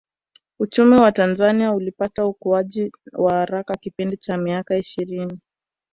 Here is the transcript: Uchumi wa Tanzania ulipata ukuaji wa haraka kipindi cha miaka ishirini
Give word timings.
Uchumi 0.59 0.95
wa 1.01 1.11
Tanzania 1.11 1.73
ulipata 1.73 2.25
ukuaji 2.25 2.91
wa 3.13 3.31
haraka 3.33 3.73
kipindi 3.75 4.17
cha 4.17 4.37
miaka 4.37 4.77
ishirini 4.77 5.39